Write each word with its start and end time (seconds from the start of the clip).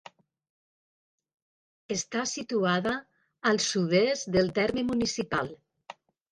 Està 1.97 2.23
situada 2.33 2.95
al 3.53 3.63
sud-est 3.69 4.35
del 4.39 4.53
terme 4.59 4.89
municipal. 4.93 5.57